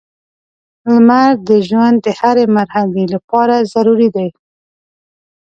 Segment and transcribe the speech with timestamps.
[0.91, 4.27] •لمر د ژوند د هرې مرحلې لپاره ضروري دی.